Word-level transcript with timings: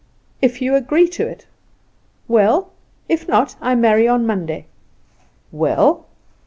If 0.41 0.63
you 0.63 0.73
agree 0.73 1.07
to 1.09 1.27
it, 1.27 1.45
well; 2.27 2.71
if 3.07 3.27
not, 3.27 3.55
I 3.61 3.75
marry 3.75 4.07
on 4.07 4.25
Monday." 4.25 4.65
"Well?" 5.51 6.07